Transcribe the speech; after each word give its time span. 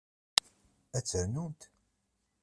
Ad 0.97 1.03
ternumt? 1.05 1.61